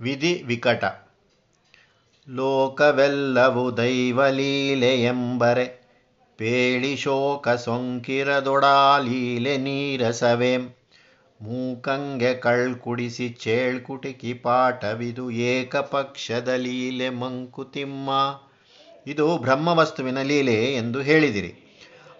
ವಿಧಿ 0.00 0.42
ವಿಕಟ. 0.46 0.84
ಲೋಕವೆಲ್ಲವು 2.28 3.76
ದೈವಲೀಲೆ 3.76 5.04
ಎಂಬರೆ 5.04 5.80
ಪೇಳಿ 6.36 6.96
ಶೋಕ 6.96 7.48
ಸೊಂಕಿರದೊಡಾಲೀಲೆ 7.48 9.56
ನೀರಸವೇಂ. 9.56 10.74
ಮೂಕಂಗೆ 11.42 12.34
ಕಳ್ಕುಡಿಸಿ 12.34 13.28
ಚೇಳ್ಕುಟಿಕಿ 13.28 14.34
ಪಾಠವಿದು 14.34 15.30
ಏಕಪಕ್ಷದ 15.30 16.48
ಲೀಲೆ 16.48 17.10
ಮಂಕುತಿಮ್ಮ. 17.10 18.10
ಇದು 19.06 19.38
ಬ್ರಹ್ಮವಸ್ತುವಿನ 19.38 20.22
ಲೀಲೆ 20.22 20.74
ಎಂದು 20.74 21.00
ಹೇಳಿದಿರಿ. 21.00 21.54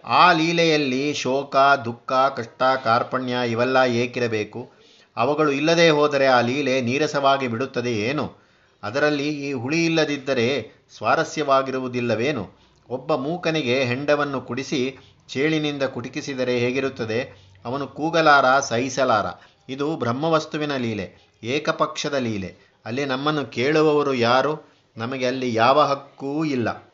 ಆ 0.05 0.33
ಲೀಲೆಯಲ್ಲಿ 0.33 1.15
ಶೋಕ, 1.15 1.57
ದುಃಖ, 1.57 2.13
ಕಷ್ಟ, 2.13 2.63
ಕಾರ್ಪಣ್ಯ 2.85 3.37
ಇವೆಲ್ಲ 3.49 3.77
ಏಕಿರಬೇಕು. 3.87 4.80
ಅವುಗಳು 5.17 5.53
ಇಲ್ಲದೆ 5.53 5.91
ಹೋದರೆ 5.91 6.27
ಆ 6.27 6.41
ಲೀಲೆ 6.41 6.81
ನೀರಸವಾಗಿ 6.81 7.49
ಬಿಡುತ್ತದೆ 7.49 7.93
ಏನು? 7.93 8.35
ಅದರಲ್ಲಿ 8.83 9.29
ಈ 9.29 9.53
ಹುಳಿ 9.53 9.85
ಇಲ್ಲದಿದ್ದರೆ 9.85 10.71
ಸ್ವಾರಸ್ಯವಾಗಿರುವುದಿಲ್ಲವೇನು? 10.97 12.51
ಒಬ್ಬ 12.89 13.15
ಮೂಕನಿಗೆ 13.15 13.85
ಹೆಂಡವನ್ನು 13.85 14.41
ಕುಡಿಸಿ 14.41 14.97
ಚೇಳಿನಿಂದ 15.29 15.83
ಕುಟುಕಿಸಿದರೆ 15.83 16.59
ಹೇಗಿರುತ್ತದೆ? 16.59 17.51
ಅವನು 17.65 17.87
ಕೂಗಲಾರ, 17.87 18.61
ಸಹಿಸಲಾರ? 18.61 19.27
ಇದು 19.69 19.97
ಬ್ರಹ್ಮವಸ್ತುವಿನ 19.97 20.77
ಲೀಲೆ, 20.77 21.31
ಏಕಪಕ್ಷದ 21.43 22.15
ಲೀಲೆ. 22.15 22.57
ಅಲ್ಲಿ 22.85 23.05
ನಮ್ಮನ್ನು 23.05 23.47
ಕೇಳುವವರು 23.47 24.15
ಯಾರು? 24.15 24.71
ನಮಗೆ 24.97 25.27
ಅಲ್ಲಿ 25.27 25.55
ಯಾವ 25.55 25.81
ಹಕ್ಕೂ 25.81 26.45
ಇಲ್ಲ. 26.45 26.93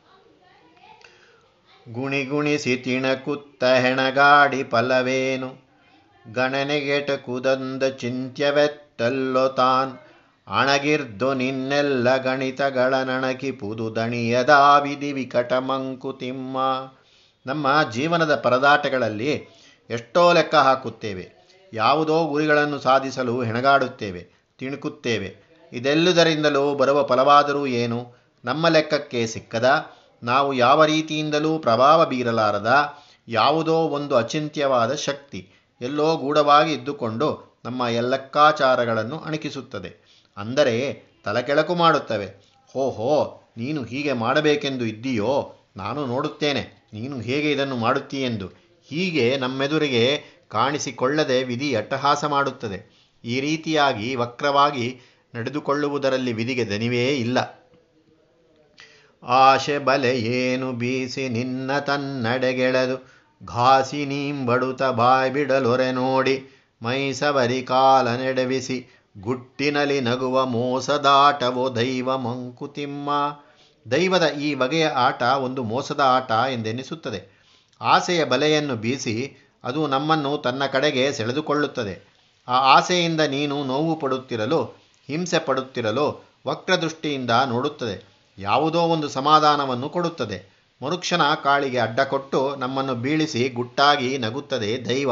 ಗುಣಿಗುಣಿಸಿ 1.93 2.77
ತಿಣಕುತ್ತ 2.77 3.65
ಹೆಣಗಾಡಿ 3.65 4.65
ಫಲವೇನು? 4.65 5.66
ಗಣನೆಗೆಟ 6.33 7.11
ಕುದಂದ 7.11 7.83
ಚಿಂತ್ಯವೆತ್ತಲ್ಲೊತಾನ್ 7.83 9.99
ಅಣಗಿರ್ದು 10.49 11.35
ನಿನ್ನೆಲ್ಲ 11.35 12.17
ಗಣಿತಗಳ 12.17 12.95
ನಣಕಿ 12.95 13.51
ಪುದು 13.51 13.97
ದಣಿಯದ 13.97 14.51
ವಿಧಿ 14.83 15.13
ವಿಕಟ 15.13 15.53
ಮಂಕುತಿಮ್ಮ 15.53 16.59
ನಮ್ಮ 17.47 17.93
ಜೀವನದ 17.93 18.35
ಪರದಾಟಗಳಲ್ಲಿ 18.35 19.49
ಎಷ್ಟೋ 19.91 20.33
ಲೆಕ್ಕ 20.33 20.55
ಹಾಕುತ್ತೇವೆ. 20.55 21.49
ಯಾವುದೋ 21.73 22.25
ಗುರಿಗಳನ್ನು 22.25 22.79
ಸಾಧಿಸಲು 22.79 23.43
ಹೆಣಗಾಡುತ್ತೇವೆ, 23.43 24.27
ತಿಣುಕುತ್ತೇವೆ. 24.59 25.61
ಇದೆಲ್ಲದರಿಂದಲೂ 25.73 26.75
ಬರುವ 26.75 27.03
ಫಲವಾದರೂ 27.03 27.67
ಏನು? 27.67 28.15
ನಮ್ಮ 28.45 28.69
ಲೆಕ್ಕಕ್ಕೆ 28.69 29.27
ಸಿಕ್ಕದ? 29.27 29.87
ನಾವು 30.23 30.53
ಯಾವ 30.53 30.85
ರೀತಿಯಿಂದಲೂ 30.85 31.59
ಪ್ರಭಾವ 31.59 32.07
ಬೀರಲಾರದ 32.07 32.99
ಯಾವುದೋ 33.29 33.75
ಒಂದು 33.75 34.17
ಅಚಿಂತ್ಯವಾದ 34.17 34.95
ಶಕ್ತಿ. 34.95 35.56
ಎಲ್ಲೋ 35.81 36.17
ಗೂಢವಾಗಿ 36.17 36.73
ಇದ್ದುಕೊಂಡು 36.73 37.61
ನಮ್ಮ 37.65 37.83
ಎಲ್ಲಕ್ಕಾಚಾರಗಳನ್ನು 37.83 39.19
ಅಣಕಿಸುತ್ತದೆ. 39.19 40.23
ಅಂದರೆ 40.37 41.03
ತಲಕೆಳಕು 41.25 41.75
ಮಾಡುತ್ತವೆ. 41.75 42.27
ಹೋ 42.73 42.91
ಹೋ, 42.91 43.43
ನೀನು 43.57 43.83
ಹೀಗೆ 43.83 44.13
ಮಾಡಬೇಕೆಂದು 44.13 44.87
ಇದ್ದೀಯೋ? 44.87 45.55
ನಾನು 45.77 46.07
ನೋಡುತ್ತೇನೆ. 46.07 46.91
ನೀನು 46.93 47.21
ಹೇಗೆ 47.21 47.53
ಇದನ್ನು 47.53 47.77
ಮಾಡುತ್ತೀಯೆಂದು. 47.77 48.47
ಹೀಗೆ 48.85 49.37
ನಮ್ಮೆದುರಿಗೆ 49.37 50.21
ಕಾಣಿಸಿಕೊಳ್ಳದೆ 50.49 51.45
ವಿಧಿ 51.45 51.77
ಅಟ್ಟಹಾಸ 51.77 52.25
ಮಾಡುತ್ತದೆ. 52.25 53.11
ಈ 53.25 53.41
ರೀತಿಯಾಗಿ 53.41 54.15
ವಕ್ರವಾಗಿ 54.15 55.01
ನಡೆದುಕೊಳ್ಳುವುದರಲ್ಲಿ 55.35 56.33
ವಿಧಿಗೆ 56.33 56.67
ದನಿವೇ 56.67 57.09
ಇಲ್ಲ. 57.09 57.67
ಆಶೆ 59.23 59.79
ಬಲೆ 59.79 60.19
ಏನು 60.19 60.73
ಬೀಸಿ 60.73 61.29
ನಿನ್ನ 61.29 61.79
ತನ್ನಡೆಗೆಳೆದು 61.79 63.16
ಘಾಸಿ 63.45 64.07
ನೀಂಬಡುತ 64.07 64.83
ಬಾಯ್ 64.83 65.33
ಬಿಡಲೊರೆ 65.33 65.93
ನೋಡಿ 65.93 66.47
ಮೈಸವರಿ 66.83 67.63
ಕಾಲ 67.63 68.17
ನೆಡವಿಸಿ 68.17 69.03
ಗುಟ್ಟಿನಲಿ 69.21 70.01
ನಗುವ 70.01 70.47
ಮೋಸದಾಟವೋ 70.47 71.77
ದೈವ 71.77 72.17
ಮಂಕುತಿಮ್ಮ. 72.17 73.11
ದೈವದ 73.91 74.29
ಈ 74.29 74.55
ಬಗೆಯ 74.55 74.89
ಆಟ 74.89 75.23
ಒಂದು 75.23 75.63
ಮೋಸದ 75.63 76.01
ಆಟ 76.01 76.31
ಎಂದೆನಿಸುತ್ತದೆ. 76.31 77.37
ಆಸೆಯ 77.81 78.25
ಬಲೆಯನ್ನು 78.25 78.77
ಬೀಸಿ 78.77 79.37
ಅದು 79.65 79.87
ನಮ್ಮನ್ನು 79.87 80.39
ತನ್ನ 80.39 80.67
ಕಡೆಗೆ 80.67 81.13
ಸೆಳೆದುಕೊಳ್ಳುತ್ತದೆ. 81.13 82.17
ಆ 82.49 82.53
ಆಸೆಯಿಂದ 82.53 83.21
ನೀನು 83.21 83.65
ನೋವು 83.65 83.97
ಪಡುತ್ತಿರಲು, 83.97 84.65
ಹಿಂಸೆ 85.07 85.39
ಪಡುತ್ತಿರಲು, 85.39 86.25
ವಕ್ರದೃಷ್ಟಿಯಿಂದ 86.47 87.31
ನೋಡುತ್ತದೆ. 87.47 88.05
ಯಾವುದೋ 88.39 88.79
ಒಂದು 88.79 89.09
ಸಮಾಧಾನವನ್ನು 89.09 89.89
ಕೊಡುತ್ತದೆ. 89.89 90.56
ಮನುಷ್ಯನ 90.83 91.35
ಕಾಳಿಗೆ 91.43 91.79
ಅಡ್ಡಕೊಟ್ಟು 91.79 92.57
ನಮ್ಮನ್ನು 92.57 92.95
ಬೀಳಿಸಿ 92.95 93.49
ಗುಟ್ಟಾಗಿ 93.49 94.19
ನಗುತ್ತದೆ 94.19 94.85
ದೈವ. 94.87 95.11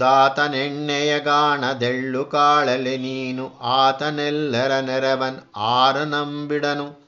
ದಾತನೆಣ್ಣೆಯ 0.00 1.20
ಗಾಣದೆಳ್ಳು 1.20 2.24
ಕಾಳಲೆ 2.24 2.96
ನೀನು, 2.96 3.58
ಆತನೆಲ್ಲರ 3.60 4.80
ನೆರವನ್ 4.80 5.40
ಆರ 5.56 5.96
ನಂಬಿಡನು. 6.02 7.02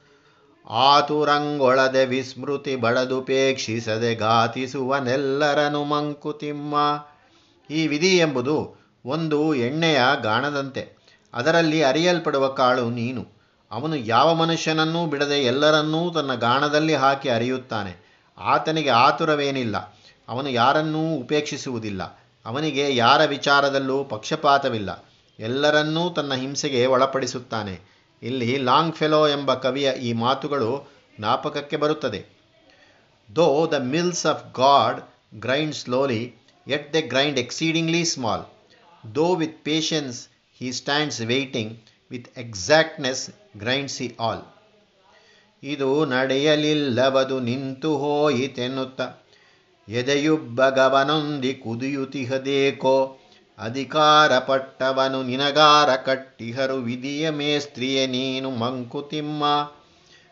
ಆತುರಂಗೊಳದೆ 0.69 2.05
ವಿಸ್ಮೃತಿ 2.05 2.75
ಬಳದುಪೇಕ್ಷಿಸದೆ 2.75 4.15
ಘಾತಿಸುವನೆಲ್ಲರನು 4.15 5.83
ಮಂಕುತಿಮ್ಮ. 5.83 6.75
ಈ 7.69 7.87
ವಿಧಿ 7.87 8.17
ಎಂಬುದು 8.17 8.57
ಒಂದು 9.05 9.55
ಎಣ್ಣೆಯ 9.55 10.01
ಗಾಣದಂತೆ, 10.21 10.83
ಅದರಲ್ಲಿ 11.33 11.83
ಅರಿಯಲ್ಪಡುವ 11.83 12.47
ಕಾಳು 12.47 12.89
ನೀನು. 12.89 13.34
ಅವನು 13.71 13.95
ಯಾವ 13.95 14.33
ಮನುಷ್ಯನನ್ನೂ 14.33 15.05
ಬಿಡದೆ 15.05 15.43
ಎಲ್ಲರನ್ನೂ 15.43 16.11
ತನ್ನ 16.11 16.35
ಗಾಣದಲ್ಲಿ 16.35 16.95
ಹಾಕಿ 16.95 17.29
ಅರಿಯುತ್ತಾನೆ. 17.29 18.05
ಆತನಿಗೆ 18.37 18.89
ಆತುರವೇನಿಲ್ಲ. 18.89 19.99
ಅವನು 20.27 20.49
ಯಾರನ್ನೂ 20.49 21.15
ಉಪೇಕ್ಷಿಸುವುದಿಲ್ಲ. 21.15 22.03
ಅವನಿಗೆ 22.45 22.95
ಯಾರ 22.95 23.25
ವಿಚಾರದಲ್ಲೂ 23.25 24.03
ಪಕ್ಷಪಾತವಿಲ್ಲ. 24.03 25.05
ಎಲ್ಲರನ್ನೂ 25.39 26.09
ತನ್ನ 26.09 26.33
ಹಿಂಸೆಗೆ 26.33 26.85
ಒಳಪಡಿಸುತ್ತಾನೆ. 26.85 27.79
ಇಲ್ಲಿ 28.23 28.57
ಲಾಂಗ್ 28.57 28.95
ಫೆಲೋ 28.95 29.27
ಎಂಬ 29.27 29.53
ಕವಿಯ 29.53 29.91
ಈ 29.91 30.13
ಮಾತುಗಳು 30.13 30.91
ಜ್ಞಾಪಕಕ್ಕೆ 31.17 31.77
ಬರುತ್ತದೆ. 31.77 32.25
Though 33.35 33.67
the 33.71 33.73
mills 33.73 34.25
of 34.25 34.43
God 34.53 35.01
grind 35.41 35.75
slowly 35.75 36.35
yet 36.67 36.93
they 36.93 37.01
grind 37.01 37.39
exceedingly 37.39 38.05
small 38.05 38.41
though 39.15 39.35
with 39.35 39.65
patience 39.65 40.27
he 40.59 40.71
stands 40.71 41.21
waiting 41.21 41.79
with 42.11 42.39
exactness 42.39 43.29
grinds 43.59 44.21
all 44.21 44.41
ಇದು 45.63 46.05
ನಡೆಯಲಿಲ್ಲವದು 46.05 47.39
ನಿಂತು 47.39 47.97
ಹೋಯಿತೆನ್ನುತ್ತ. 47.97 49.01
ಎದೆಯುಬ್ಬಗವನೊಂದಿ 49.89 51.53
ಕುದಿಯುತಿಹದೇಕೋ? 51.53 53.19
ಅಧಿಕಾರ 53.57 54.39
ಪಟ್ಟವನು 54.39 55.23
ನಿನಗಾರ 55.23 55.95
ಕಟ್ಟಿಹರು 55.95 56.75
ವಿಧಿಯ 56.75 57.29
ಮೇಸ್ತ್ರಿಯೇ 57.29 58.07
ನೀನು 58.07 58.51
ಮಂಕುತಿಮ್ಮ. 58.51 59.43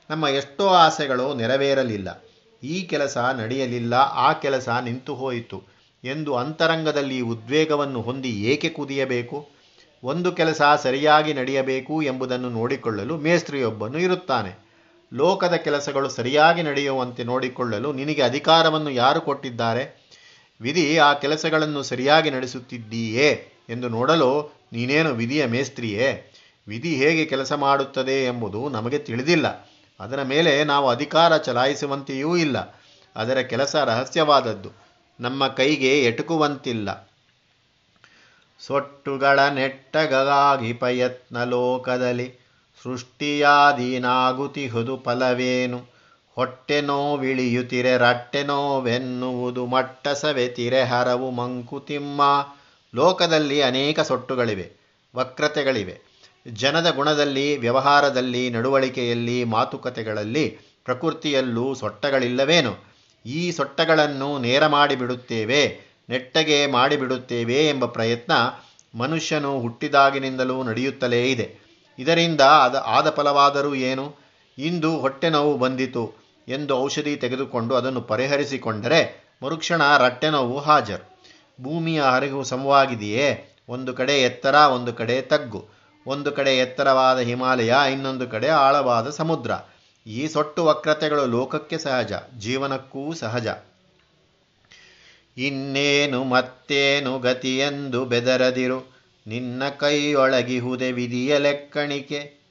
ನಮ್ಮ 0.10 0.28
ಎಷ್ಟೋ 0.28 0.68
ಆಸೆಗಳು 0.68 1.34
ನೆರವೇರಲಿಲ್ಲ. 1.34 2.24
ಈ 2.64 2.82
ಕೆಲಸ 2.82 3.18
ನಡೆಯಲಿಲ್ಲ, 3.18 3.94
ಆ 3.94 4.34
ಕೆಲಸ 4.34 4.70
ನಿಂತು 4.70 5.16
ಹೋಯಿತು. 5.16 5.64
ಎಂದು 6.04 6.36
ಅಂತರಂಗದಲ್ಲಿ 6.36 7.22
ಉದ್ವೇಗವನ್ನು 7.22 8.02
ಹೊಂದಿ 8.02 8.30
ಏಕೆ 8.30 8.70
ಕುದಿಯಬೇಕು? 8.70 9.63
ಒಂದು 10.04 10.32
ಕೆಲಸ 10.32 10.62
ಸರಿಯಾಗಿ 10.84 11.34
ನಡೆಯಬೇಕು 11.34 12.02
ಎಂಬುದನ್ನು 12.02 12.50
ನೋಡಿಕೊಳ್ಳಲು 12.50 13.18
ಮೇಸ್ತ್ರಿಯೊಬ್ಬನು 13.18 13.98
ಇರುತ್ತಾನೆ. 13.98 14.64
ಲೋಕದ 15.14 15.54
ಕೆಲಸಗಳು 15.54 16.10
ಸರಿಯಾಗಿ 16.10 16.64
ನಡೆಯುವಂತೆ 16.64 17.24
ನೋಡಿಕೊಳ್ಳಲು 17.24 17.94
ನಿನಗೆ 17.94 18.22
ಅಧಿಕಾರವನ್ನು 18.22 18.90
ಯಾರು 18.90 19.22
ಕೊಟ್ಟಿದ್ದಾರೆ? 19.22 20.04
ವಿಧಿ, 20.62 20.98
ಆ 20.98 21.14
ಕೆಲಸಗಳನ್ನು 21.14 21.84
ಸರಿಯಾಗಿ 21.84 22.32
ನಡೆಸುತ್ತಿದ್ದೀಯೇ 22.32 23.48
ಎಂದು 23.70 23.90
ನೋಡಲು 23.90 24.60
ನೀನೇನು 24.74 25.10
ವಿಧಿಯ 25.14 25.46
ಮೇಸ್ತ್ರಿಯೇ? 25.46 26.34
ವಿಧಿ 26.68 26.96
ಹೇಗೆ 26.96 27.26
ಕೆಲಸ 27.26 27.54
ಮಾಡುತ್ತದೆ 27.54 28.26
ಎಂಬುದು 28.26 28.70
ನಮಗೆ 28.70 28.98
ತಿಳಿದಿಲ್ಲ. 28.98 29.70
ಅದರ 30.00 30.22
ಮೇಲೆ 30.24 30.64
ನಾವು 30.64 30.90
ಅಧಿಕಾರ 30.90 31.38
ಚಲಾಯಿಸುವಂತೆಯೂ 31.38 32.38
ಇಲ್ಲ. 32.38 32.82
ಅದರ 33.16 33.38
ಕೆಲಸ 33.38 33.76
ರಹಸ್ಯವಾದದ್ದು. 33.76 34.70
ನಮ್ಮ 35.20 35.48
ಕೈಗೆ 35.48 36.04
ಎಟುಕುವಂತಿಲ್ಲ. 36.04 37.10
ಸೊಟ್ಟುಗಳ 38.68 39.40
ನೆಟ್ಟಗಾಗಿ 39.40 40.74
ಪ್ರಯತ್ನ 40.74 41.44
ಲೋಕದಲ್ಲಿ 41.44 42.34
ಸೃಷ್ಟಿಯಾದೀನಾಗುತಿಹುದು 42.84 45.02
ಫಲವೇನು? 45.06 45.94
ಹೊಟ್ಟೆ 46.36 46.82
ನೋವಿಳಿಯುತ್ತಿರೆ 46.82 47.98
ರಟ್ಟೆ 47.98 48.44
ನೋವೆನ್ನುವುದು 48.44 49.66
ಮಟ್ಟಸವೆ 49.66 50.48
ತಿರೆ, 50.48 50.84
ಹರವು 50.84 51.32
ಮಂಕುತಿಮ್ಮ. 51.32 52.22
ಲೋಕದಲ್ಲಿ 52.96 53.62
ಅನೇಕ 53.62 54.00
ಸೊಟ್ಟುಗಳಿವೆ, 54.00 54.72
ವಕ್ರತೆಗಳಿವೆ. 55.16 56.14
ಜನದ 56.54 56.96
ಗುಣದಲ್ಲಿ, 56.96 57.58
ವ್ಯವಹಾರದಲ್ಲಿ, 57.58 58.50
ನಡವಳಿಕೆಯಲ್ಲಿ, 58.50 59.44
ಮಾತುಕತೆಗಳಲ್ಲಿ, 59.44 60.58
ಪ್ರಕೃತಿಯಲ್ಲೂ 60.86 61.74
ಸೊಟ್ಟಗಳಿಲ್ಲವೇನು? 61.74 62.94
ಈ 63.26 63.52
ಸೊಟ್ಟಗಳನ್ನು 63.52 64.40
ನೇರ 64.40 64.68
ಮಾಡಿಬಿಡುತ್ತೇವೆ. 64.68 65.93
ನೆಟ್ಟಗೆ 66.10 66.68
ಮಾಡಿಬಿಡುತ್ತೇವೆ 66.68 67.70
ಎಂಬ 67.70 67.86
ಪ್ರಯತ್ನ 67.86 68.32
ಮನುಷ್ಯನು 68.98 69.60
ಹುಟ್ಟಿದಾಗಿನಿಂದಲೂ 69.60 70.64
ನಡೆಯುತ್ತಲೇ 70.64 71.32
ಇದೆ. 71.32 71.58
ಇದರಿಂದ 72.00 72.42
ಅದ 72.42 72.84
ಆದ 72.86 73.10
ಫಲವಾದರೂ 73.10 73.76
ಏನು? 73.76 74.16
ಇಂದು 74.58 74.98
ಹೊಟ್ಟೆ 74.98 75.30
ನೋವು 75.30 75.58
ಬಂದಿತು 75.58 76.14
ಎಂದು 76.48 76.78
ಔಷಧಿ 76.78 77.16
ತೆಗೆದುಕೊಂಡು 77.16 77.76
ಅದನ್ನು 77.76 78.02
ಪರಿಹರಿಸಿಕೊಂಡರೆ 78.02 79.32
ಮರುಕ್ಷಣ 79.44 79.98
ರಟ್ಟೆ 79.98 80.30
ನೋವು 80.30 80.60
ಹಾಜರು. 80.60 81.14
ಭೂಮಿಯ 81.64 82.02
ಹರಿವು 82.02 82.44
ಸಮವಾಗಿದೆಯೇ? 82.44 83.58
ಒಂದು 83.70 83.94
ಕಡೆ 83.94 84.14
ಎತ್ತರ, 84.14 84.56
ಒಂದು 84.56 84.94
ಕಡೆ 84.94 85.22
ತಗ್ಗು. 85.22 85.66
ಒಂದು 86.08 86.32
ಕಡೆ 86.32 86.58
ಎತ್ತರವಾದ 86.58 87.20
ಹಿಮಾಲಯ, 87.20 87.74
ಇನ್ನೊಂದು 87.92 88.28
ಕಡೆ 88.28 88.48
ಆಳವಾದ 88.48 89.10
ಸಮುದ್ರ. 89.10 89.52
ಈ 90.08 90.28
ಸೊಟ್ಟು 90.28 90.66
ವಕ್ರತೆಗಳು 90.66 91.26
ಲೋಕಕ್ಕೆ 91.26 91.78
ಸಹಜ, 91.78 92.12
ಜೀವನಕ್ಕೂ 92.40 93.14
ಸಹಜ. 93.14 93.48
ಇನ್ನೇನು 95.38 96.24
ಮತ್ತೇನು 96.24 97.20
ಗತಿಯೆಂದು 97.20 98.06
ಬೆದರದಿರು. 98.06 98.94
ನಿನ್ನ 99.28 99.64
ಕೈಯೊಳಗಿಹುದೆ 99.80 100.92
ವಿಧಿಯ 100.92 101.38
ಲೆಕ್ಕಣಿಕೆ. 101.38 102.44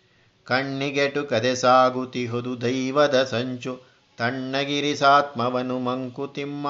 ಕಣ್ಣಿಗೆಟು 0.45 1.25
ಕದೆ 1.25 1.55
ಸಾಗುತಿಹುದು 1.55 2.61
ದೈವದ 2.61 3.23
ಸಂಚು. 3.23 3.81
ತಣ್ಣಗಿರಿಸಾತ್ಮವನು 4.17 5.79
ಮಂಕುತಿಮ್ಮ 5.79 6.69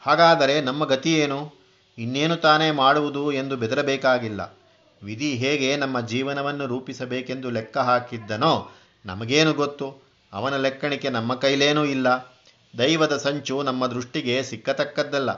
ಹಾಗಾದರೆ 0.00 0.60
ನಮ್ಮ 0.60 0.84
ಗತಿಯೇನು? 0.84 1.54
ಇನ್ನೇನು 1.98 2.36
ತಾನೇ 2.36 2.70
ಮಾಡುವುದು 2.70 3.32
ಎಂದು 3.32 3.56
ಬೆದರಬೇಕಾಗಿಲ್ಲ. 3.56 4.56
ವಿಧಿ 5.02 5.34
ಹೇಗೆ 5.34 5.76
ನಮ್ಮ 5.76 6.00
ಜೀವನವನ್ನು 6.00 6.66
ರೂಪಿಸಬೇಕೆಂದು 6.66 7.50
ಲೆಕ್ಕ 7.50 7.78
ಹಾಕಿದ್ದನೋ 7.78 8.70
ನಮಗೇನು 9.06 9.52
ಗೊತ್ತು? 9.52 10.02
ಅವನ 10.32 10.56
ಲೆಕ್ಕಣಿಕೆ 10.56 11.08
ನಮ್ಮ 11.08 11.34
ಕೈಲೇನೂ 11.34 11.84
ಇಲ್ಲ. 11.84 12.08
ದೈವದ 12.78 13.16
ಸಂಚು 13.16 13.62
ನಮ್ಮ 13.62 13.86
ದೃಷ್ಟಿಗೆ 13.86 14.42
ಸಿಕ್ಕತಕ್ಕದ್ದಲ್ಲ. 14.42 15.30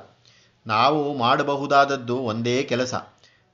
ನಾವು 0.67 1.19
ಮಾಡಬಹುದಾದದ್ದು 1.19 2.17
ಒಂದೇ 2.17 2.63
ಕೆಲಸ. 2.63 2.95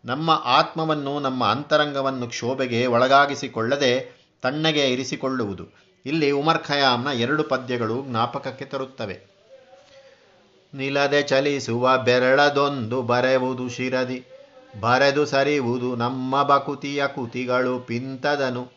ನಮ್ಮ 0.05 0.43
ಆತ್ಮವನ್ನು, 0.45 1.21
ನಮ್ಮ 1.21 1.47
ಅಂತರಂಗವನ್ನು 1.47 2.29
ಕ್ಷೋಭೆಗೆ 2.29 2.87
ಒಳಗಾಗಿಸಿಕೊಳ್ಳದೆ 2.87 4.19
ತಣ್ಣಗೆ 4.43 4.93
ಇರಿಸಿಕೊಳ್ಳುವುದು. 4.93 5.65
ಇಲ್ಲಿ 6.07 6.31
ಉಮರ್ 6.31 6.65
ಖಯಾಮ್ನ 6.65 7.09
ಎರಡು 7.09 7.43
ಪದ್ಯಗಳು 7.43 8.03
ಜ್ಞಾಪಕಕ್ಕೆ 8.03 8.65
ತರುತ್ತವೆ. 8.65 9.21
ನಿಲದೆ 10.75 11.23
ಚಲಿಸುವ 11.23 11.99
ಬೆರಳದೊಂದು 11.99 13.03
ಬರೆವುದು 13.03 13.69
ಶಿರದಿ, 13.69 14.25
ಬರೆದು 14.81 15.27
ಸರಿವುದು 15.27 15.97
ನಮ್ಮ 15.97 16.43
ಬಕುತಿಯ 16.43 17.07
ಕುತಿಗಳು 17.07 17.79
ಪಿಂತದನು. 17.79 18.69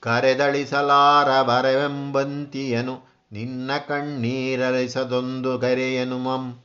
ಕರೆದಳಿಸಲಾರ 0.00 1.42
ಬರೆವೆಂಬಂತಿಯನು 1.42 3.07
ನಿನ್ನ 3.32 3.70
ಕಣ್ಣೀರಲಿಸದೊಂದು 3.88 5.58
ಕರೆಯನು 5.58 6.18
ಮಂ. 6.18 6.64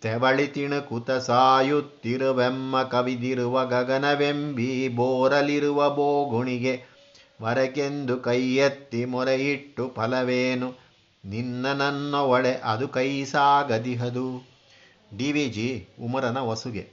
ತೆವಳಿ 0.00 0.46
ತಿಣುಕುತ 0.46 1.10
ಸಾಯುತ್ತಿರುವೆಮ್ಮ 1.10 2.82
ಕವಿದಿರುವ 2.82 3.66
ಗಗನವೆಂಬಿ 3.66 4.88
ಬೋರಲಿರುವ 4.88 5.90
ಬೋಗುಣಿಗೆ 5.90 6.82
ವರಕೆಂದು 7.42 8.20
ಕೈಯೆತ್ತಿ 8.20 9.04
ಮೊರೆಯಿಟ್ಟು 9.04 9.92
ಫಲವೇನು? 9.96 10.78
ನಿನ್ನ 11.24 11.72
ನನ್ನ 11.72 12.14
ಒಳೆ 12.14 12.54
ಅದು 12.54 12.88
ಕೈ 12.88 13.24
ಸಾಗದಿಹದು? 13.24 14.48
ಡಿ 15.16 15.32
ವಿ 15.32 15.46
ಜಿ, 15.46 15.88
ಉಮರನ 16.00 16.38
ವಸುಗೆ. 16.38 16.88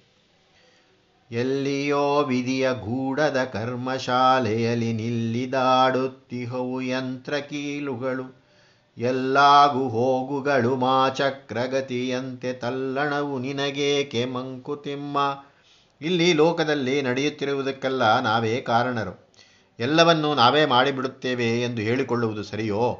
ಎಲ್ಲಿಯೋ 1.32 2.24
ವಿಧಿಯ 2.24 2.74
ಗೂಡದ 2.74 3.44
ಕರ್ಮಶಾಲೆಯಲ್ಲಿ 3.44 4.94
ನಿಲ್ಲಿದಾಡುತ್ತಿಹವು 4.94 6.82
ಯಂತ್ರ 6.82 7.38
ಕೀಲುಗಳು. 7.38 8.37
ಎಲ್ಲಾಗು 8.98 9.90
ಹೋಗುಗಳು 9.90 10.76
ಮಾ 10.76 11.10
ಚಕ್ರಗತಿಯಂತೆ 11.10 12.54
ತಲ್ಲಣವು 12.54 13.40
ನಿನಗೇಕೆ 13.40 14.26
ಮಂಕುತಿಮ್ಮ? 14.26 15.44
ಇಲ್ಲಿ 16.02 16.34
ಲೋಕದಲ್ಲಿ 16.34 17.02
ನಡೆಯುತ್ತಿರುವುದಕ್ಕೆಲ್ಲ 17.02 18.20
ನಾವೇ 18.20 18.62
ಕಾರಣರು. 18.62 19.30
ಎಲ್ಲವನ್ನೂ 19.80 20.36
ನಾವೇ 20.36 20.66
ಮಾಡಿಬಿಡುತ್ತೇವೆ 20.66 21.62
ಎಂದು 21.62 21.82
ಹೇಳಿಕೊಳ್ಳುವುದು 21.82 22.44
ಸರಿಯೋ? 22.44 22.98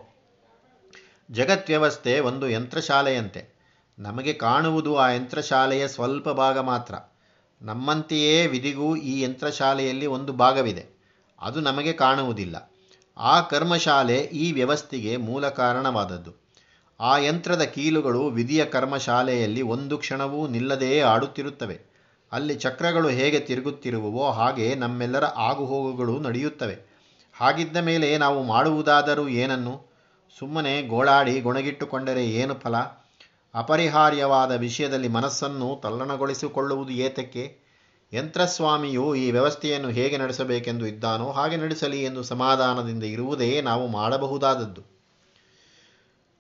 ಜಗತ್ವ್ಯವಸ್ಥೆ 1.32 2.20
ಒಂದು 2.20 2.50
ಯಂತ್ರಶಾಲೆಯಂತೆ. 2.50 3.58
ನಮಗೆ 4.00 4.34
ಕಾಣುವುದು 4.34 4.98
ಆ 4.98 5.10
ಯಂತ್ರಶಾಲೆಯ 5.10 5.88
ಸ್ವಲ್ಪ 5.88 6.30
ಭಾಗ 6.30 6.60
ಮಾತ್ರ. 6.60 6.96
ನಮ್ಮಂತೆಯೇ 7.62 8.48
ವಿಧಿಗೂ 8.48 8.96
ಈ 8.96 9.22
ಯಂತ್ರಶಾಲೆಯಲ್ಲಿ 9.22 10.06
ಒಂದು 10.06 10.34
ಭಾಗವಿದೆ. 10.34 10.86
ಅದು 11.42 11.60
ನಮಗೆ 11.60 11.94
ಕಾಣುವುದಿಲ್ಲ. 11.94 12.72
ಆ 13.18 13.42
ಕರ್ಮಶಾಲೆ 13.42 14.18
ಈ 14.18 14.52
ವ್ಯವಸ್ಥೆಗೆ 14.52 15.18
ಮೂಲ 15.18 15.50
ಕಾರಣವಾದದ್ದು. 15.50 16.34
ಆ 17.00 17.18
ಯಂತ್ರದ 17.18 17.62
ಕೀಲುಗಳು 17.62 18.28
ವಿಧಿಯ 18.28 18.66
ಕರ್ಮಶಾಲೆಯಲ್ಲಿ 18.66 19.62
ಒಂದು 19.62 19.98
ಕ್ಷಣವೂ 19.98 20.48
ನಿಲ್ಲದೇ 20.48 21.02
ಆಡುತ್ತಿರುತ್ತವೆ. 21.02 21.80
ಅಲ್ಲಿ 22.32 22.56
ಚಕ್ರಗಳು 22.56 23.08
ಹೇಗೆ 23.08 23.40
ತಿರುಗುತ್ತಿರುವವೋ 23.40 24.32
ಹಾಗೆ 24.32 24.76
ನಮ್ಮೆಲ್ಲರ 24.76 25.26
ಆಗುಹೋಗುಗಳು 25.26 26.20
ನಡೆಯುತ್ತವೆ. 26.20 26.98
ಹಾಗಿದ್ದ 27.34 27.78
ಮೇಲೆ 27.78 28.18
ನಾವು 28.18 28.44
ಮಾಡುವುದಾದರೂ 28.44 29.28
ಏನನ್ನು? 29.28 29.88
ಸುಮ್ಮನೆ 30.40 30.82
ಗೋಳಾಡಿ 30.82 31.42
ಗೊಣಗಿಟ್ಟುಕೊಂಡರೆ 31.42 32.26
ಏನು 32.26 32.54
ಫಲ? 32.56 32.76
ಅಪರಿಹಾರ್ಯವಾದ 33.56 34.52
ವಿಷಯದಲ್ಲಿ 34.52 35.08
ಮನಸ್ಸನ್ನು 35.08 35.80
ತಲ್ಲಣಗೊಳಿಸಿಕೊಳ್ಳುವುದು 35.84 36.92
ಏತಕ್ಕೆ? 36.92 37.67
ಯಂತ್ರಸ್ವಾಮಿಯು 38.14 39.16
ಈ 39.16 39.32
ವ್ಯವಸ್ಥೆಯನ್ನು 39.32 39.90
ಹೇಗೆ 39.90 40.18
ನಡೆಸಬೇಕೆಂದು 40.18 40.88
ಇದ್ದಾನೋ 40.88 41.32
ಹಾಗೆ 41.32 41.58
ನಡೆಸಲಿ 41.58 42.04
ಎಂದು 42.04 42.24
ಸಮಾಧಾನದಿಂದ 42.24 43.04
ಇರುವುದೇ 43.04 43.62
ನಾವು 43.62 43.88
ಮಾಡಬಹುದಾದದ್ದು. 43.88 44.82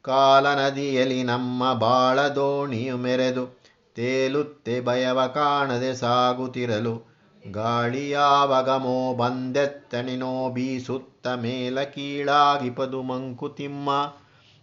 ಕಾಲ 0.01 0.53
ನದಿಯಲ್ಲಿ 0.53 1.23
ನಮ್ಮ 1.23 1.73
ಬಾಳ 1.73 2.27
ದೋಣಿಯು 2.27 2.97
ಮೆರೆದು 2.97 3.59
ತೇಲುತ್ತೆ 3.95 4.81
ಭಯವ 4.81 5.25
ಕಾಣದೆ 5.25 5.95
ಸಾಗುತ್ತಿರಲು 5.95 7.17
ಗಾಳಿಯಾವಗಮೋ 7.51 9.13
ಬಂದೆತ್ತಣಿನೋ 9.13 10.49
ಬೀಸುತ್ತ 10.49 11.27
ಮೇಲ 11.27 11.83
ಕೀಳಾಗಿಪದು 11.83 13.01
ಮಂಕುತಿಮ್ಮ 13.01 14.13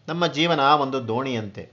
ನಮ್ಮ 0.08 0.26
ಜೀವನ 0.26 0.60
ಒಂದು 0.60 1.08
ದೋಣಿಯಂತೆ. 1.08 1.72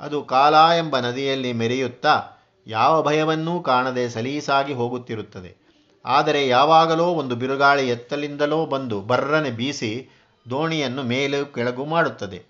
ಅದು 0.00 0.22
ಕಾಲ 0.22 0.54
ಎಂಬ 0.54 0.98
ನದಿಯಲ್ಲಿ 0.98 1.52
ಮೆರೆಯುತ್ತಾ 1.52 2.33
ಯಾವ 2.66 3.02
ಭಯವನ್ನೂ 3.02 3.60
ಕಾಣದೆ 3.60 4.08
ಸಲೀಸಾಗಿ 4.08 4.72
ಹೋಗುತ್ತಿರುತ್ತದೆ. 4.72 5.64
ಆದರೆ 6.04 6.48
ಯಾವಾಗಲೋ 6.48 7.04
ಒಂದು 7.04 7.36
ಬಿರುಗಾಳಿ 7.36 7.88
ಎತ್ತಲಿಂದಲೋ 7.88 8.66
ಬಂದು 8.66 9.00
ಬರ್ರನೆ 9.00 9.50
ಬೀಸಿ 9.50 10.08
ದೋಣಿಯನ್ನು 10.50 11.02
ಮೇಲೆ 11.02 11.44
ಕೆಳಗು 11.44 11.84
ಮಾಡುತ್ತದೆ. 11.84 12.42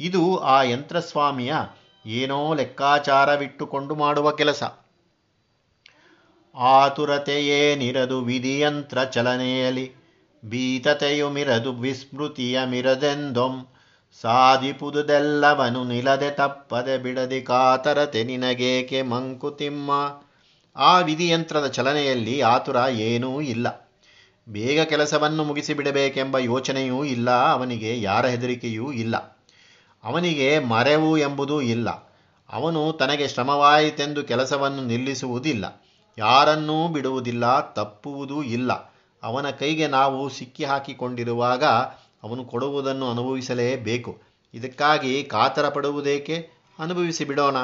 ಇದು 0.00 0.36
ಆ 0.38 0.62
ಯಂತ್ರಸ್ವಾಮಿಯ 0.62 1.54
ಏನೋ 2.06 2.54
ಲೆಕ್ಕಾಚಾರವಿಟ್ಟುಕೊಂಡು 2.54 3.94
ಮಾಡುವ 3.94 4.30
ಕೆಲಸ. 4.30 4.62
ಆತುರತೆಯೇನಿರದು 6.54 8.20
ವಿಧಿಯಂತ್ರ 8.20 9.04
ಚಲನೆಯಲ್ಲಿ 9.04 9.92
ಭೀತತೆಯು 10.44 11.30
ಮಿರದು 11.30 11.72
ವಿಸ್ಮೃತಿಯ 11.72 12.60
ಮಿರದೆಂದೊಂ. 12.64 13.73
ಸಾಧಿಪುದುದೆಲ್ಲವನು 14.22 15.84
ನಿಲದೆ 15.84 16.30
ತಪ್ಪದೆ 16.30 16.98
ಬಿಡದಿ 16.98 17.42
ಕಾತರತೆ 17.42 18.24
ನಿನಗೇಕೆ 18.24 19.02
ಮಂಕುತಿಮ್ಮ? 19.02 19.90
ಆ 20.76 20.98
ವಿಧಿಯಂತ್ರದ 20.98 21.66
ಚಲನೆಯಲ್ಲಿ 21.66 22.40
ಆತುರ 22.40 22.76
ಏನೂ 22.90 23.40
ಇಲ್ಲ. 23.40 23.90
ಬೇಗ 24.48 24.80
ಕೆಲಸವನ್ನು 24.80 25.44
ಮುಗಿಸಿಬಿಡಬೇಕೆಂಬ 25.44 26.38
ಯೋಚನೆಯೂ 26.38 27.04
ಇಲ್ಲ, 27.04 27.30
ಅವನಿಗೆ 27.30 28.02
ಯಾರ 28.02 28.26
ಹೆದರಿಕೆಯೂ 28.26 28.92
ಇಲ್ಲ. 28.92 29.16
ಅವನಿಗೆ 30.04 30.58
ಮರೆವು 30.58 31.18
ಎಂಬುದೂ 31.18 31.60
ಇಲ್ಲ. 31.60 31.88
ಅವನು 32.52 32.92
ತನಗೆ 32.92 33.28
ಶ್ರಮವಾಯಿತೆಂದು 33.28 34.22
ಕೆಲಸವನ್ನು 34.22 34.84
ನಿಲ್ಲಿಸುವುದಿಲ್ಲ. 34.84 35.82
ಯಾರನ್ನೂ 36.18 36.88
ಬಿಡುವುದಿಲ್ಲ, 36.88 37.72
ತಪ್ಪುವುದೂ 37.72 38.42
ಇಲ್ಲ. 38.42 38.72
ಅವನ 39.22 39.50
ಕೈಗೆ 39.50 39.86
ನಾವು 39.86 40.28
ಸಿಕ್ಕಿ 40.28 40.64
ಹಾಕಿಕೊಂಡಿರುವಾಗ 40.64 41.64
ಅವನು 42.24 42.44
ಕೊಡುವುದನ್ನು 42.44 43.10
ಅನುಭವಿಸಲೇಬೇಕು. 43.10 44.22
ಇದಕ್ಕಾಗಿ 44.54 45.24
ಕಾತರ 45.24 45.68
ಪಡುವುದೇಕೆ 45.68 46.50
ಅನುಭವಿಸಿ 46.78 47.24
ಬಿಡೋಣ. 47.24 47.56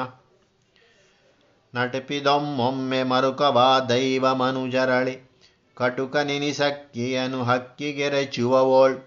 ನಟಪಿದೊಮ್ಮೊಮ್ಮೆ 1.75 3.03
ಮರುಕವ 3.03 3.85
ದೈವ 3.89 4.33
ಮನುಜರಳಿ. 4.33 5.31
ಕಟುಕ 5.75 6.15
ನಿನಿಸಕ್ಕಿಯನು 6.15 7.43
ಹಕ್ಕಿಗೆರೆಚುವವೋಳ್ 7.43 8.97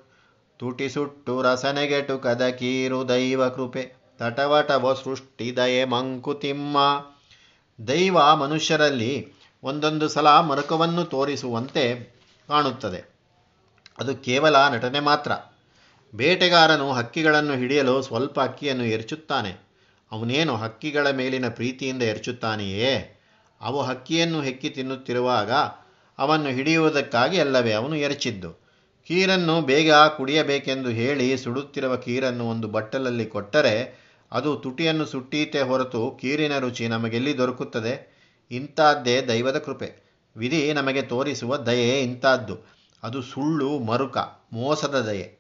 ತುಟಿ 0.59 0.89
ಸುಟ್ಟು 0.89 1.43
ರಸನೆಗೆಟು 1.43 2.19
ಕದ 2.19 2.49
ಕೀರು 2.49 3.09
ದೈವ 3.09 3.49
ಕೃಪೆ. 3.49 3.95
ತಟವಟವ 4.19 4.95
ಸೃಷ್ಟಿ 5.05 5.57
ದಯೆ 5.57 5.85
ಮಂಕುತಿಮ್ಮ 5.85 6.79
ದೈವ 7.89 8.35
ಮನುಷ್ಯರಲ್ಲಿ 8.35 9.33
ಒಂದೊಂದು 9.63 10.09
ಸಲ 10.09 10.41
ಮರುಕವನ್ನು 10.41 11.05
ತೋರಿಸುವಂತೆ 11.05 12.15
ಕಾಣುತ್ತದೆ. 12.49 13.14
ಅದು 13.99 14.17
ಕೇವಲ 14.17 14.69
ನಟನೆ 14.69 15.01
ಮಾತ್ರ. 15.01 15.33
ಬೇಟೆಗಾರನು 16.15 16.93
ಹಕ್ಕಿಗಳನ್ನು 16.93 17.55
ಹಿಡಿಯಲು 17.55 18.03
ಸ್ವಲ್ಪ 18.03 18.41
ಅಕ್ಕಿಯನ್ನು 18.41 18.85
ಎರಚುತ್ತಾನೆ. 18.85 19.65
ಅವನೇನು 20.13 20.57
ಹಕ್ಕಿಗಳ 20.57 21.11
ಮೇಲಿನ 21.11 21.49
ಪ್ರೀತಿಯಿಂದ 21.49 22.03
ಎರಚುತ್ತಾನೆಯೇ? 22.03 23.21
ಅವು 23.61 23.83
ಹಕ್ಕಿಯನ್ನು 23.83 24.43
ಹೆಕ್ಕಿ 24.43 24.71
ತಿನ್ನುತ್ತಿರುವಾಗ 24.71 25.53
ಅವನ್ನು 26.19 26.49
ಹಿಡಿಯುವುದಕ್ಕಾಗಿ 26.49 27.41
ಅಲ್ಲವೇ, 27.41 27.73
ಅವನು 27.73 27.97
ಎರಚಿದ್ದು. 27.97 28.65
ಕೀರನ್ನು 29.07 29.61
ಬೇಗ 29.61 29.93
ಕುಡಿಯಬೇಕೆಂದು 29.93 30.89
ಹೇಳಿ 30.89 31.39
ಸುಡುತ್ತಿರುವ 31.39 31.97
ಕೀರನ್ನು 31.97 32.49
ಒಂದು 32.49 32.69
ಬಟ್ಟಲಲ್ಲಿ 32.69 33.27
ಕೊಟ್ಟರೆ 33.27 34.05
ಅದು 34.33 34.57
ತುಟಿಯನ್ನು 34.57 35.07
ಸುಟ್ಟೀತೆ 35.07 35.61
ಹೊರತು 35.61 36.19
ಕೀರಿನ 36.21 36.59
ರುಚಿ 36.59 36.89
ನಮಗೆಲ್ಲಿ 36.89 37.39
ದೊರಕುತ್ತದೆ? 37.39 38.15
ಇಂಥದ್ದೇ 38.51 39.21
ದೈವದ 39.21 39.59
ಕೃಪೆ. 39.59 40.05
ವಿಧಿ 40.37 40.73
ನಮಗೆ 40.73 41.03
ತೋರಿಸುವ 41.03 41.57
ದಯೆ 41.57 42.01
ಇಂಥದ್ದು. 42.01 42.74
ಅದು 43.05 43.23
ಸುಳ್ಳು 43.23 43.79
ಮರುಕ, 43.79 44.19
ಮೋಸದ 44.53 45.01
ದಯೆ. 45.01 45.39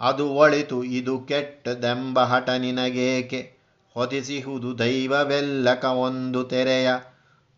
ಅದು 0.00 0.28
ಒಳಿತು, 0.28 0.84
ಇದು 0.84 1.18
ಕೆಟ್ಟದೆಂಬ 1.18 2.22
ಹಠ 2.22 2.48
ನಿನಗೇಕೆ? 2.50 3.56
ಹೊದಿಸಿಹುದು 3.94 4.78
ದೈವವೆಲ್ಲಕ 4.78 5.84
ಒಂದು 5.84 6.44
ತೆರೆಯ. 6.44 6.90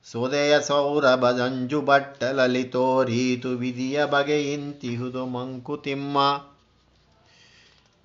ಸೋದೆಯ 0.05 0.61
ಸೌರಭಜಂಜು 0.61 1.81
ಬಟ್ಟಲಲ್ಲಿ 1.81 2.65
ತೋರೀತು, 2.65 3.49
ವಿಧಿಯ 3.49 4.05
ಬಗೆಯಿಂತಿಹುದು 4.05 5.27
ಮಂಕುತಿಮ್ಮ 5.27 6.17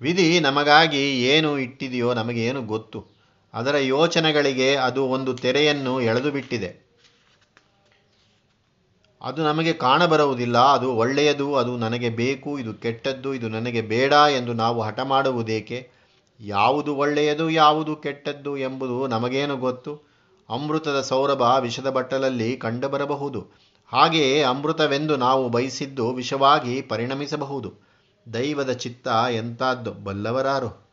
ವಿಧಿ 0.00 0.40
ನಮಗಾಗಿ 0.40 1.22
ಏನು 1.22 1.58
ಇಟ್ಟಿದೆಯೋ 1.58 2.14
ನಮಗೇನು 2.14 2.62
ಗೊತ್ತು. 2.62 3.04
ಅದರ 3.54 3.76
ಯೋಚನೆಗಳಿಗೆ 3.76 4.76
ಅದು 4.76 5.04
ಒಂದು 5.04 5.34
ತೆರೆಯನ್ನು 5.34 6.00
ಎಳೆದು 6.00 6.30
ಬಿಟ್ಟಿದೆ 6.30 6.85
ಅದು 9.26 9.44
ನಮಗೆ 9.44 9.72
ಕಾಣಬರುವುದಿಲ್ಲ. 9.72 10.58
ಅದು 10.58 10.94
ಒಳ್ಳೆಯದು, 10.94 11.56
ಅದು 11.56 11.76
ನನಗೆ 11.76 12.10
ಬೇಕು, 12.10 12.58
ಇದು 12.58 12.74
ಕೆಟ್ಟದ್ದು, 12.74 13.34
ಇದು 13.34 13.48
ನನಗೆ 13.48 13.80
ಬೇಡ 13.80 14.12
ಎಂದು 14.12 14.52
ನಾವು 14.52 14.82
ಹಠ 14.82 15.00
ಮಾಡುವುದೇಕೆ? 15.00 15.90
ಯಾವುದು 16.40 16.96
ಒಳ್ಳೆಯದು, 16.96 17.50
ಯಾವುದು 17.50 17.96
ಕೆಟ್ಟದ್ದು 17.96 18.56
ಎಂಬುದು 18.56 19.06
ನಮಗೇನು 19.06 19.56
ಗೊತ್ತು? 19.56 19.94
ಅಮೃತದ 20.50 21.00
ಸೌರಭ 21.00 21.40
ವಿಷದ 21.40 21.90
ಬಟ್ಟಲಲ್ಲಿ 21.90 22.56
ಕಂಡುಬರಬಹುದು. 22.56 23.46
ಹಾಗೆಯೇ 23.92 24.42
ಅಮೃತವೆಂದು 24.42 25.16
ನಾವು 25.16 25.48
ಬಯಸಿದ್ದು 25.48 26.10
ವಿಷವಾಗಿ 26.10 26.82
ಪರಿಣಮಿಸಬಹುದು. 26.82 27.74
ದೈವದ 28.34 28.72
ಚಿತ್ತ 28.72 29.08
ಎಂತಾದ್ದು 29.30 29.92
ಬಲ್ಲವರಾರು 29.92 30.85